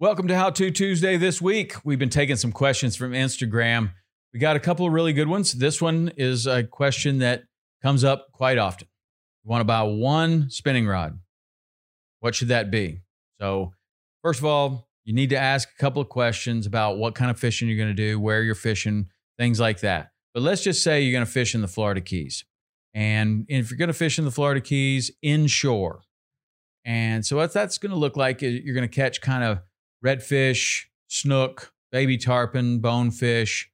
Welcome 0.00 0.26
to 0.26 0.36
How 0.36 0.50
To 0.50 0.72
Tuesday 0.72 1.16
this 1.16 1.40
week. 1.40 1.76
We've 1.84 2.00
been 2.00 2.10
taking 2.10 2.34
some 2.34 2.50
questions 2.50 2.96
from 2.96 3.12
Instagram. 3.12 3.92
We 4.32 4.40
got 4.40 4.56
a 4.56 4.60
couple 4.60 4.84
of 4.84 4.92
really 4.92 5.12
good 5.12 5.28
ones. 5.28 5.52
This 5.52 5.80
one 5.80 6.10
is 6.16 6.48
a 6.48 6.64
question 6.64 7.18
that 7.18 7.44
comes 7.80 8.02
up 8.02 8.32
quite 8.32 8.58
often. 8.58 8.88
You 9.44 9.50
want 9.50 9.60
to 9.60 9.64
buy 9.64 9.82
one 9.84 10.50
spinning 10.50 10.88
rod. 10.88 11.20
What 12.18 12.34
should 12.34 12.48
that 12.48 12.72
be? 12.72 13.02
So, 13.40 13.72
first 14.20 14.40
of 14.40 14.46
all, 14.46 14.88
you 15.04 15.14
need 15.14 15.30
to 15.30 15.38
ask 15.38 15.68
a 15.68 15.80
couple 15.80 16.02
of 16.02 16.08
questions 16.08 16.66
about 16.66 16.98
what 16.98 17.14
kind 17.14 17.30
of 17.30 17.38
fishing 17.38 17.68
you're 17.68 17.76
going 17.78 17.88
to 17.88 17.94
do, 17.94 18.18
where 18.18 18.42
you're 18.42 18.56
fishing, 18.56 19.06
things 19.38 19.60
like 19.60 19.78
that. 19.80 20.10
But 20.34 20.42
let's 20.42 20.64
just 20.64 20.82
say 20.82 21.02
you're 21.02 21.12
going 21.12 21.24
to 21.24 21.30
fish 21.30 21.54
in 21.54 21.60
the 21.60 21.68
Florida 21.68 22.00
Keys. 22.00 22.44
And 22.94 23.46
if 23.48 23.70
you're 23.70 23.78
going 23.78 23.86
to 23.86 23.94
fish 23.94 24.18
in 24.18 24.24
the 24.24 24.32
Florida 24.32 24.60
Keys 24.60 25.12
inshore, 25.22 26.00
and 26.84 27.24
so 27.24 27.36
what 27.36 27.52
that's 27.52 27.78
going 27.78 27.92
to 27.92 27.96
look 27.96 28.16
like 28.16 28.42
is 28.42 28.60
you're 28.64 28.74
going 28.74 28.88
to 28.88 28.92
catch 28.92 29.20
kind 29.20 29.44
of 29.44 29.60
redfish, 30.04 30.84
snook, 31.08 31.72
baby 31.90 32.18
tarpon, 32.18 32.80
bonefish, 32.80 33.70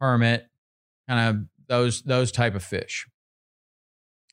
permit, 0.00 0.48
kind 1.08 1.36
of 1.36 1.66
those 1.68 2.02
those 2.02 2.32
type 2.32 2.54
of 2.54 2.62
fish, 2.62 3.06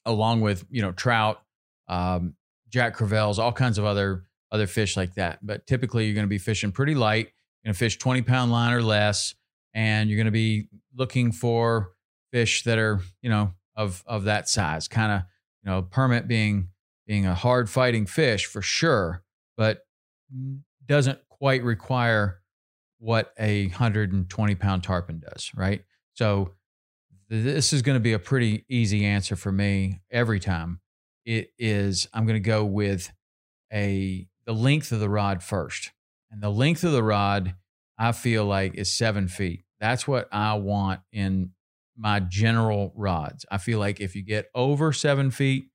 along 0.05 0.41
with 0.41 0.65
you 0.69 0.81
know 0.81 0.91
trout, 0.91 1.41
um, 1.87 2.35
jack 2.69 2.95
crevalles, 2.95 3.39
all 3.39 3.51
kinds 3.51 3.77
of 3.77 3.85
other 3.85 4.23
other 4.51 4.67
fish 4.67 4.97
like 4.97 5.15
that. 5.15 5.39
But 5.45 5.67
typically, 5.67 6.05
you're 6.05 6.15
going 6.15 6.25
to 6.25 6.29
be 6.29 6.37
fishing 6.37 6.71
pretty 6.71 6.95
light. 6.95 7.27
You're 7.63 7.69
going 7.69 7.73
to 7.73 7.79
fish 7.79 7.97
20 7.97 8.21
pound 8.23 8.51
line 8.51 8.73
or 8.73 8.81
less, 8.81 9.35
and 9.73 10.09
you're 10.09 10.17
going 10.17 10.25
to 10.25 10.31
be 10.31 10.67
looking 10.95 11.31
for 11.31 11.93
fish 12.31 12.63
that 12.63 12.77
are 12.77 12.99
you 13.21 13.29
know 13.29 13.53
of 13.75 14.03
of 14.05 14.25
that 14.25 14.49
size, 14.49 14.87
kind 14.87 15.11
of 15.11 15.21
you 15.63 15.71
know 15.71 15.81
permit 15.83 16.27
being 16.27 16.69
being 17.07 17.25
a 17.25 17.35
hard 17.35 17.69
fighting 17.69 18.05
fish 18.05 18.45
for 18.45 18.61
sure, 18.61 19.23
but 19.57 19.85
doesn't 20.85 21.19
quite 21.39 21.63
require 21.63 22.39
what 22.99 23.33
a 23.39 23.67
120 23.67 24.55
pound 24.55 24.83
tarpon 24.83 25.19
does, 25.19 25.51
right? 25.55 25.83
So 26.13 26.53
this 27.29 27.73
is 27.73 27.81
going 27.81 27.95
to 27.95 28.01
be 28.01 28.13
a 28.13 28.19
pretty 28.19 28.65
easy 28.69 29.05
answer 29.05 29.35
for 29.35 29.51
me 29.51 30.01
every 30.11 30.39
time. 30.39 30.81
It 31.25 31.51
is 31.57 32.07
I'm 32.13 32.25
going 32.25 32.41
to 32.41 32.47
go 32.47 32.65
with 32.65 33.11
a 33.71 34.27
the 34.45 34.53
length 34.53 34.91
of 34.91 34.99
the 34.99 35.09
rod 35.09 35.43
first, 35.43 35.91
and 36.31 36.41
the 36.41 36.49
length 36.49 36.83
of 36.83 36.91
the 36.91 37.03
rod 37.03 37.55
I 37.97 38.11
feel 38.13 38.45
like 38.45 38.75
is 38.75 38.91
seven 38.91 39.27
feet. 39.27 39.63
That's 39.79 40.07
what 40.07 40.27
I 40.31 40.55
want 40.55 41.01
in 41.11 41.51
my 41.95 42.19
general 42.19 42.93
rods. 42.95 43.45
I 43.51 43.57
feel 43.59 43.79
like 43.79 43.99
if 43.99 44.15
you 44.15 44.23
get 44.23 44.49
over 44.55 44.91
seven 44.91 45.31
feet, 45.31 45.65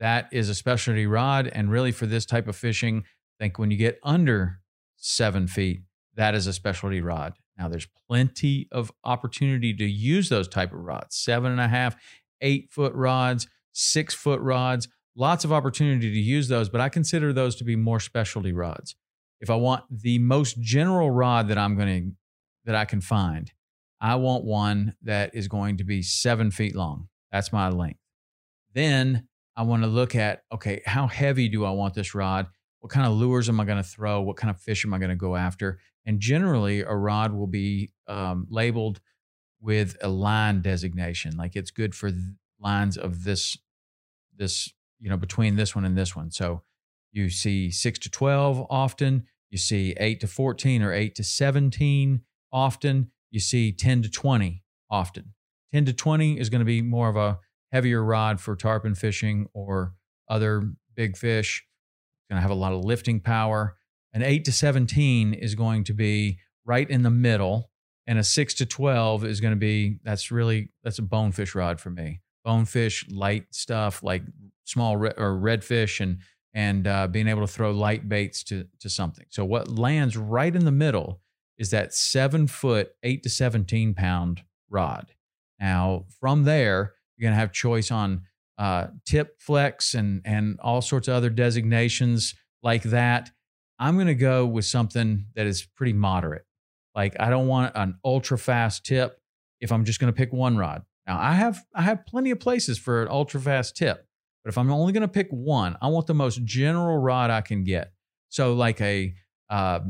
that 0.00 0.28
is 0.32 0.48
a 0.48 0.54
specialty 0.54 1.06
rod, 1.06 1.48
and 1.48 1.70
really 1.70 1.92
for 1.92 2.06
this 2.06 2.26
type 2.26 2.48
of 2.48 2.56
fishing, 2.56 3.04
I 3.06 3.44
think 3.44 3.58
when 3.58 3.70
you 3.70 3.76
get 3.76 3.98
under 4.02 4.60
seven 4.98 5.46
feet, 5.46 5.80
that 6.14 6.34
is 6.34 6.46
a 6.46 6.52
specialty 6.52 7.00
rod. 7.00 7.34
Now 7.58 7.68
there's 7.68 7.88
plenty 8.08 8.68
of 8.70 8.92
opportunity 9.04 9.74
to 9.74 9.84
use 9.84 10.28
those 10.28 10.48
type 10.48 10.72
of 10.72 10.80
rods, 10.80 11.16
seven 11.16 11.50
and 11.52 11.60
a 11.60 11.68
half, 11.68 11.96
eight 12.40 12.70
foot 12.70 12.92
rods, 12.94 13.48
six 13.72 14.14
foot 14.14 14.40
rods, 14.40 14.88
lots 15.16 15.44
of 15.44 15.52
opportunity 15.52 16.12
to 16.12 16.18
use 16.18 16.48
those, 16.48 16.68
but 16.68 16.80
I 16.80 16.88
consider 16.88 17.32
those 17.32 17.56
to 17.56 17.64
be 17.64 17.76
more 17.76 18.00
specialty 18.00 18.52
rods. 18.52 18.94
If 19.40 19.50
I 19.50 19.56
want 19.56 19.84
the 19.90 20.18
most 20.18 20.60
general 20.60 21.10
rod 21.10 21.48
that 21.48 21.58
I'm 21.58 21.76
going 21.76 22.04
to, 22.04 22.16
that 22.64 22.74
I 22.74 22.84
can 22.84 23.00
find, 23.00 23.50
I 24.00 24.16
want 24.16 24.44
one 24.44 24.94
that 25.02 25.34
is 25.34 25.48
going 25.48 25.78
to 25.78 25.84
be 25.84 26.02
seven 26.02 26.50
feet 26.50 26.76
long. 26.76 27.08
That's 27.32 27.52
my 27.52 27.68
length. 27.68 28.00
Then 28.74 29.28
I 29.56 29.62
want 29.62 29.82
to 29.82 29.88
look 29.88 30.14
at, 30.14 30.42
okay, 30.52 30.82
how 30.86 31.08
heavy 31.08 31.48
do 31.48 31.64
I 31.64 31.70
want 31.70 31.94
this 31.94 32.14
rod? 32.14 32.46
What 32.80 32.92
kind 32.92 33.06
of 33.06 33.12
lures 33.12 33.48
am 33.48 33.60
I 33.60 33.64
going 33.64 33.82
to 33.82 33.88
throw? 33.88 34.20
What 34.20 34.36
kind 34.36 34.50
of 34.50 34.60
fish 34.60 34.84
am 34.84 34.94
I 34.94 34.98
going 34.98 35.10
to 35.10 35.16
go 35.16 35.36
after? 35.36 35.78
And 36.06 36.20
generally, 36.20 36.80
a 36.80 36.94
rod 36.94 37.32
will 37.32 37.46
be 37.46 37.90
um, 38.06 38.46
labeled 38.50 39.00
with 39.60 39.96
a 40.02 40.08
line 40.08 40.62
designation, 40.62 41.36
like 41.36 41.56
it's 41.56 41.70
good 41.70 41.94
for 41.94 42.12
lines 42.60 42.96
of 42.96 43.24
this, 43.24 43.58
this, 44.36 44.72
you 45.00 45.10
know, 45.10 45.16
between 45.16 45.56
this 45.56 45.74
one 45.74 45.84
and 45.84 45.98
this 45.98 46.14
one. 46.14 46.30
So 46.30 46.62
you 47.12 47.30
see 47.30 47.70
six 47.70 47.98
to 48.00 48.10
12 48.10 48.66
often, 48.70 49.24
you 49.50 49.58
see 49.58 49.94
eight 49.98 50.20
to 50.20 50.26
14 50.26 50.82
or 50.82 50.92
eight 50.92 51.14
to 51.16 51.24
17 51.24 52.20
often, 52.52 53.10
you 53.30 53.40
see 53.40 53.72
10 53.72 54.02
to 54.02 54.10
20 54.10 54.62
often. 54.90 55.34
10 55.72 55.86
to 55.86 55.92
20 55.92 56.38
is 56.38 56.48
going 56.48 56.60
to 56.60 56.64
be 56.64 56.80
more 56.80 57.08
of 57.08 57.16
a 57.16 57.38
heavier 57.72 58.02
rod 58.02 58.40
for 58.40 58.56
tarpon 58.56 58.94
fishing 58.94 59.48
or 59.52 59.94
other 60.28 60.72
big 60.94 61.16
fish 61.16 61.64
going 62.28 62.38
to 62.38 62.42
have 62.42 62.50
a 62.50 62.54
lot 62.54 62.72
of 62.72 62.84
lifting 62.84 63.20
power. 63.20 63.76
An 64.12 64.22
8 64.22 64.44
to 64.46 64.52
17 64.52 65.34
is 65.34 65.54
going 65.54 65.84
to 65.84 65.94
be 65.94 66.38
right 66.64 66.88
in 66.88 67.02
the 67.02 67.10
middle. 67.10 67.70
And 68.06 68.18
a 68.18 68.24
6 68.24 68.54
to 68.54 68.66
12 68.66 69.24
is 69.24 69.40
going 69.40 69.52
to 69.52 69.58
be, 69.58 69.98
that's 70.02 70.30
really, 70.30 70.70
that's 70.82 70.98
a 70.98 71.02
bonefish 71.02 71.54
rod 71.54 71.80
for 71.80 71.90
me. 71.90 72.20
Bonefish, 72.44 73.06
light 73.10 73.46
stuff 73.50 74.02
like 74.02 74.22
small 74.64 74.96
re- 74.96 75.12
or 75.16 75.32
redfish 75.32 76.00
and, 76.00 76.18
and 76.54 76.86
uh, 76.86 77.06
being 77.06 77.28
able 77.28 77.42
to 77.42 77.52
throw 77.52 77.70
light 77.70 78.08
baits 78.08 78.42
to, 78.44 78.66
to 78.80 78.88
something. 78.88 79.26
So 79.28 79.44
what 79.44 79.68
lands 79.68 80.16
right 80.16 80.54
in 80.54 80.64
the 80.64 80.72
middle 80.72 81.20
is 81.58 81.70
that 81.70 81.92
seven 81.92 82.46
foot, 82.46 82.92
eight 83.02 83.22
to 83.24 83.28
17 83.28 83.94
pound 83.94 84.42
rod. 84.70 85.12
Now, 85.60 86.06
from 86.20 86.44
there, 86.44 86.94
you're 87.16 87.28
going 87.28 87.34
to 87.34 87.40
have 87.40 87.52
choice 87.52 87.90
on 87.90 88.22
uh, 88.58 88.88
tip 89.06 89.40
flex 89.40 89.94
and 89.94 90.20
and 90.24 90.58
all 90.60 90.82
sorts 90.82 91.08
of 91.08 91.14
other 91.14 91.30
designations 91.30 92.34
like 92.62 92.82
that. 92.84 93.30
I'm 93.78 93.94
going 93.94 94.08
to 94.08 94.14
go 94.14 94.44
with 94.44 94.64
something 94.64 95.26
that 95.36 95.46
is 95.46 95.66
pretty 95.76 95.92
moderate. 95.92 96.44
Like 96.94 97.16
I 97.20 97.30
don't 97.30 97.46
want 97.46 97.72
an 97.76 97.98
ultra 98.04 98.36
fast 98.36 98.84
tip 98.84 99.20
if 99.60 99.70
I'm 99.70 99.84
just 99.84 100.00
going 100.00 100.12
to 100.12 100.16
pick 100.16 100.32
one 100.32 100.56
rod. 100.56 100.82
Now 101.06 101.18
I 101.18 101.34
have 101.34 101.64
I 101.74 101.82
have 101.82 102.04
plenty 102.04 102.30
of 102.30 102.40
places 102.40 102.78
for 102.78 103.02
an 103.02 103.08
ultra 103.08 103.40
fast 103.40 103.76
tip, 103.76 104.04
but 104.44 104.50
if 104.50 104.58
I'm 104.58 104.70
only 104.70 104.92
going 104.92 105.02
to 105.02 105.08
pick 105.08 105.28
one, 105.30 105.76
I 105.80 105.88
want 105.88 106.06
the 106.06 106.14
most 106.14 106.44
general 106.44 106.98
rod 106.98 107.30
I 107.30 107.40
can 107.40 107.62
get. 107.64 107.92
So 108.28 108.54
like 108.54 108.80
a 108.80 109.14
uh, 109.48 109.80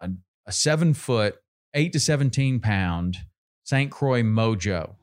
a, 0.00 0.10
a 0.46 0.52
seven 0.52 0.94
foot, 0.94 1.36
eight 1.74 1.92
to 1.92 2.00
seventeen 2.00 2.60
pound 2.60 3.18
St. 3.64 3.90
Croix 3.90 4.22
Mojo 4.22 4.94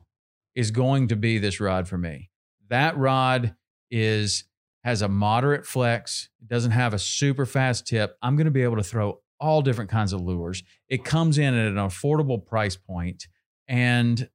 is 0.54 0.70
going 0.70 1.08
to 1.08 1.16
be 1.16 1.38
this 1.38 1.60
rod 1.60 1.88
for 1.88 1.98
me. 1.98 2.30
That 2.72 2.96
rod 2.96 3.54
is 3.90 4.44
has 4.82 5.02
a 5.02 5.08
moderate 5.08 5.66
flex. 5.66 6.30
It 6.40 6.48
doesn't 6.48 6.70
have 6.70 6.94
a 6.94 6.98
super 6.98 7.44
fast 7.44 7.86
tip. 7.86 8.16
I'm 8.22 8.34
going 8.34 8.46
to 8.46 8.50
be 8.50 8.62
able 8.62 8.76
to 8.76 8.82
throw 8.82 9.20
all 9.38 9.60
different 9.60 9.90
kinds 9.90 10.14
of 10.14 10.22
lures. 10.22 10.62
It 10.88 11.04
comes 11.04 11.36
in 11.36 11.52
at 11.52 11.66
an 11.66 11.76
affordable 11.76 12.42
price 12.44 12.76
point, 12.76 13.28
and 13.68 14.26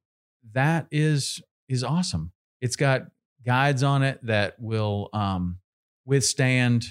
that 0.52 0.86
is 0.92 1.42
is 1.68 1.82
awesome. 1.82 2.30
It's 2.60 2.76
got 2.76 3.02
guides 3.44 3.82
on 3.82 4.04
it 4.04 4.20
that 4.22 4.54
will 4.60 5.10
um, 5.12 5.58
withstand 6.06 6.84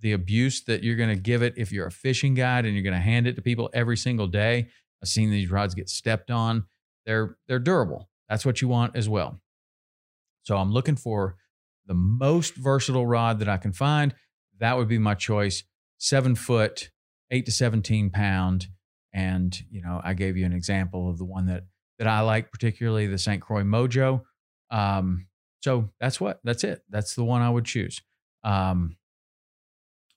the 0.00 0.12
abuse 0.12 0.64
that 0.64 0.82
you're 0.82 0.96
going 0.96 1.14
to 1.14 1.20
give 1.20 1.42
it 1.42 1.52
if 1.58 1.70
you're 1.70 1.86
a 1.86 1.92
fishing 1.92 2.32
guide 2.32 2.64
and 2.64 2.72
you're 2.74 2.82
going 2.82 2.94
to 2.94 2.98
hand 2.98 3.26
it 3.26 3.36
to 3.36 3.42
people 3.42 3.68
every 3.74 3.98
single 3.98 4.26
day. 4.26 4.68
I've 5.02 5.08
seen 5.10 5.30
these 5.30 5.50
rods 5.50 5.74
get 5.74 5.90
stepped 5.90 6.30
on. 6.30 6.64
they're 7.04 7.36
they're 7.46 7.58
durable. 7.58 8.08
That's 8.30 8.46
what 8.46 8.62
you 8.62 8.68
want 8.68 8.96
as 8.96 9.06
well. 9.06 9.42
So 10.44 10.56
I'm 10.56 10.72
looking 10.72 10.96
for 10.96 11.36
the 11.86 11.94
most 11.94 12.54
versatile 12.54 13.06
rod 13.06 13.40
that 13.40 13.48
I 13.48 13.56
can 13.56 13.72
find. 13.72 14.14
That 14.60 14.76
would 14.76 14.88
be 14.88 14.98
my 14.98 15.14
choice. 15.14 15.64
Seven 15.98 16.34
foot, 16.34 16.90
eight 17.30 17.46
to 17.46 17.52
17 17.52 18.10
pound. 18.10 18.68
And, 19.12 19.56
you 19.70 19.82
know, 19.82 20.00
I 20.02 20.14
gave 20.14 20.36
you 20.36 20.44
an 20.44 20.52
example 20.52 21.08
of 21.08 21.18
the 21.18 21.24
one 21.24 21.46
that, 21.46 21.64
that 21.98 22.08
I 22.08 22.20
like, 22.20 22.50
particularly 22.50 23.06
the 23.06 23.18
St. 23.18 23.40
Croix 23.40 23.62
Mojo. 23.62 24.22
Um, 24.70 25.26
so 25.62 25.90
that's 26.00 26.20
what, 26.20 26.40
that's 26.44 26.64
it. 26.64 26.82
That's 26.90 27.14
the 27.14 27.24
one 27.24 27.40
I 27.40 27.50
would 27.50 27.64
choose. 27.64 28.02
Um, 28.42 28.96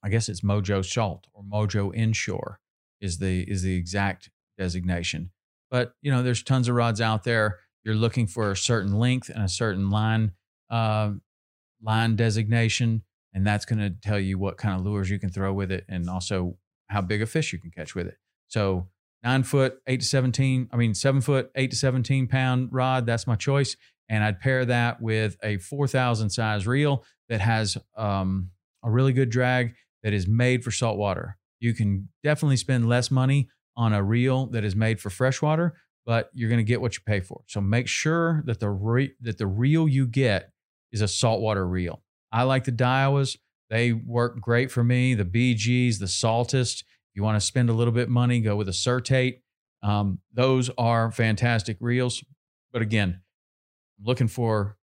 I 0.04 0.10
guess 0.10 0.30
it's 0.30 0.42
Mojo 0.42 0.84
Salt 0.84 1.28
or 1.34 1.44
Mojo 1.44 1.96
Inshore 1.96 2.60
is 3.00 3.20
the, 3.20 3.44
is 3.44 3.62
the 3.62 3.76
exact 3.76 4.30
designation. 4.58 5.32
But, 5.70 5.94
you 6.02 6.12
know, 6.12 6.24
there's 6.24 6.44
tons 6.44 6.68
of 6.68 6.76
rods 6.76 7.02
out 7.02 7.24
there. 7.24 7.60
You're 7.88 7.96
looking 7.96 8.28
for 8.28 8.52
a 8.52 8.58
certain 8.58 9.00
length 9.00 9.30
and 9.30 9.44
a 9.44 9.50
certain 9.50 9.90
line, 9.90 10.34
uh, 10.70 11.14
line 11.82 12.16
designation 12.16 13.02
and 13.38 13.46
that's 13.46 13.66
going 13.66 13.78
to 13.78 13.92
tell 13.92 14.20
you 14.20 14.40
what 14.40 14.58
kind 14.58 14.80
of 14.80 14.84
lures 14.84 15.12
you 15.12 15.20
can 15.20 15.30
throw 15.30 15.54
with 15.54 15.72
it 15.72 15.86
and 15.88 16.10
also 16.10 16.58
how 16.88 17.02
big 17.02 17.22
a 17.22 17.28
fish 17.28 17.54
you 17.54 17.60
can 17.60 17.70
catch 17.70 17.94
with 17.94 18.08
it. 18.08 18.18
So 18.48 18.88
nine 19.24 19.44
foot, 19.44 19.80
eight 19.86 20.00
to 20.00 20.08
17, 20.08 20.70
I 20.72 20.76
mean, 20.76 20.96
seven 20.96 21.22
foot, 21.22 21.52
eight 21.54 21.70
to 21.70 21.78
17 21.78 22.28
pound 22.28 22.70
rod, 22.72 23.06
that's 23.06 23.28
my 23.28 23.36
choice. 23.36 23.78
And 24.10 24.24
I'd 24.24 24.40
pair 24.40 24.66
that 24.66 25.04
with 25.04 25.38
a 25.44 25.58
4,000 25.58 26.32
size 26.32 26.66
reel 26.66 27.04
that 27.30 27.40
has 27.40 27.78
um, 27.96 28.50
a 28.84 28.90
really 28.90 29.14
good 29.14 29.30
drag 29.30 29.76
that 30.02 30.14
is 30.14 30.28
made 30.28 30.64
for 30.64 30.72
saltwater. 30.72 31.38
You 31.60 31.76
can 31.76 32.10
definitely 32.24 32.58
spend 32.58 32.90
less 32.90 33.12
money 33.12 33.50
on 33.76 33.94
a 33.94 34.02
reel 34.02 34.48
that 34.48 34.64
is 34.64 34.76
made 34.76 35.00
for 35.00 35.12
freshwater, 35.12 35.76
but 36.08 36.32
you're 36.34 36.50
going 36.50 36.58
to 36.58 36.64
get 36.64 36.80
what 36.80 36.96
you 36.96 37.02
pay 37.06 37.20
for. 37.20 37.42
So 37.48 37.60
make 37.60 37.90
sure 37.90 38.42
that 38.46 38.62
the 38.62 38.70
re- 38.70 39.14
that 39.22 39.38
the 39.38 39.46
reel 39.46 39.90
you 39.90 40.08
get 40.08 40.52
is 40.94 41.02
a 41.02 41.08
saltwater 41.08 41.68
reel. 41.68 42.02
I 42.32 42.44
like 42.44 42.64
the 42.64 42.72
Daiwas. 42.72 43.38
They 43.70 43.92
work 43.92 44.40
great 44.40 44.72
for 44.72 44.86
me. 44.86 45.14
The 45.16 45.26
BGs, 45.26 46.00
the 46.00 46.06
Saltist. 46.06 46.82
If 46.82 47.16
you 47.16 47.24
want 47.24 47.36
to 47.36 47.46
spend 47.46 47.70
a 47.70 47.74
little 47.74 47.94
bit 47.94 48.08
money, 48.08 48.40
go 48.40 48.56
with 48.56 48.70
a 48.70 48.74
Certate. 48.74 49.42
Um, 49.84 50.20
those 50.34 50.72
are 50.78 51.12
fantastic 51.12 51.76
reels. 51.82 52.24
But 52.72 52.82
again, 52.82 53.20
I'm 54.00 54.06
looking 54.06 54.30
for 54.30 54.78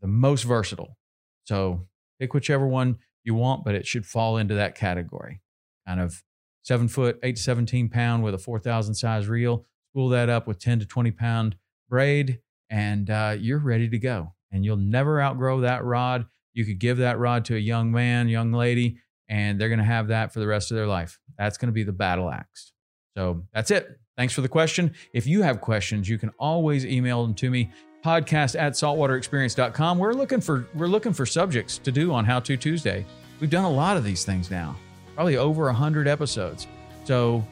the 0.00 0.08
most 0.08 0.44
versatile. 0.44 0.96
So 1.44 1.86
pick 2.18 2.32
whichever 2.32 2.66
one 2.66 2.96
you 3.22 3.34
want, 3.34 3.66
but 3.66 3.74
it 3.74 3.86
should 3.86 4.06
fall 4.06 4.38
into 4.38 4.54
that 4.54 4.76
category. 4.76 5.42
Kind 5.86 6.00
of 6.00 6.22
seven 6.62 6.88
foot, 6.88 7.18
eight 7.22 7.36
to 7.36 7.42
17 7.42 7.90
pound 7.90 8.24
with 8.24 8.32
a 8.32 8.38
4,000 8.38 8.94
size 8.94 9.28
reel. 9.28 9.66
Spool 9.94 10.08
that 10.08 10.28
up 10.28 10.48
with 10.48 10.58
10 10.58 10.80
to 10.80 10.86
20 10.86 11.12
pound 11.12 11.54
braid, 11.88 12.40
and 12.68 13.08
uh, 13.08 13.36
you're 13.38 13.60
ready 13.60 13.88
to 13.88 13.96
go. 13.96 14.34
And 14.50 14.64
you'll 14.64 14.76
never 14.76 15.22
outgrow 15.22 15.60
that 15.60 15.84
rod. 15.84 16.26
You 16.52 16.64
could 16.64 16.80
give 16.80 16.96
that 16.96 17.20
rod 17.20 17.44
to 17.44 17.54
a 17.54 17.60
young 17.60 17.92
man, 17.92 18.26
young 18.28 18.52
lady, 18.52 18.98
and 19.28 19.60
they're 19.60 19.68
going 19.68 19.78
to 19.78 19.84
have 19.84 20.08
that 20.08 20.32
for 20.32 20.40
the 20.40 20.48
rest 20.48 20.72
of 20.72 20.76
their 20.76 20.88
life. 20.88 21.20
That's 21.38 21.58
going 21.58 21.68
to 21.68 21.72
be 21.72 21.84
the 21.84 21.92
battle 21.92 22.28
axe. 22.28 22.72
So 23.16 23.44
that's 23.54 23.70
it. 23.70 24.00
Thanks 24.16 24.34
for 24.34 24.40
the 24.40 24.48
question. 24.48 24.94
If 25.12 25.28
you 25.28 25.42
have 25.42 25.60
questions, 25.60 26.08
you 26.08 26.18
can 26.18 26.30
always 26.40 26.84
email 26.84 27.22
them 27.22 27.34
to 27.34 27.48
me 27.48 27.70
podcast 28.04 28.58
at 28.58 28.72
saltwaterexperience.com. 28.72 29.98
We're 30.00 30.12
looking 30.14 30.40
for 30.40 30.66
we're 30.74 30.88
looking 30.88 31.12
for 31.12 31.24
subjects 31.24 31.78
to 31.78 31.92
do 31.92 32.12
on 32.12 32.24
How 32.24 32.40
To 32.40 32.56
Tuesday. 32.56 33.06
We've 33.38 33.48
done 33.48 33.64
a 33.64 33.70
lot 33.70 33.96
of 33.96 34.02
these 34.02 34.24
things 34.24 34.50
now, 34.50 34.74
probably 35.14 35.36
over 35.36 35.70
hundred 35.70 36.08
episodes. 36.08 36.66
So 37.04 37.46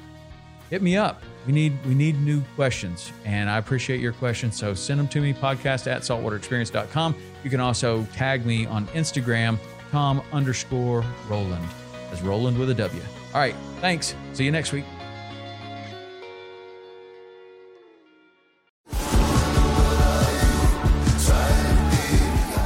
hit 0.70 0.82
me 0.82 0.96
up. 0.96 1.22
We 1.46 1.52
need 1.52 1.76
we 1.84 1.94
need 1.94 2.20
new 2.20 2.42
questions, 2.54 3.12
and 3.24 3.50
I 3.50 3.58
appreciate 3.58 4.00
your 4.00 4.12
questions. 4.12 4.56
So 4.56 4.74
send 4.74 5.00
them 5.00 5.08
to 5.08 5.20
me 5.20 5.32
podcast 5.32 5.90
at 5.90 6.02
saltwaterexperience.com. 6.02 7.16
You 7.42 7.50
can 7.50 7.60
also 7.60 8.06
tag 8.12 8.46
me 8.46 8.66
on 8.66 8.86
Instagram, 8.88 9.58
Tom 9.90 10.22
underscore 10.32 11.04
Rowland 11.28 11.66
As 12.12 12.22
Rowland 12.22 12.58
with 12.58 12.70
a 12.70 12.74
W. 12.74 13.02
All 13.34 13.40
right. 13.40 13.54
Thanks. 13.80 14.14
See 14.32 14.44
you 14.44 14.52
next 14.52 14.72
week. 14.72 14.84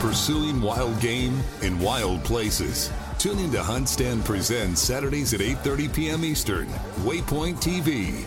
Pursuing 0.00 0.60
wild 0.60 0.98
game 1.00 1.38
in 1.62 1.78
wild 1.78 2.24
places. 2.24 2.90
Tune 3.18 3.38
in 3.38 3.50
to 3.52 3.62
Hunt 3.62 3.88
Stand 3.88 4.24
Presents 4.24 4.80
Saturdays 4.80 5.32
at 5.34 5.40
8:30 5.40 5.94
p.m. 5.94 6.24
Eastern. 6.24 6.66
Waypoint 7.04 7.56
TV, 7.62 8.26